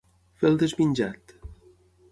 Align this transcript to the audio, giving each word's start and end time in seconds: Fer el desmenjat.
Fer 0.43 0.47
el 0.49 0.57
desmenjat. 0.63 1.37